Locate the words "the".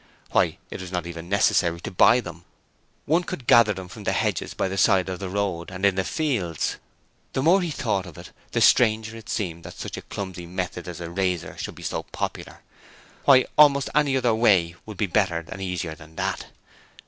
4.03-4.13, 4.67-4.71, 5.93-6.03, 7.33-7.43, 8.51-8.61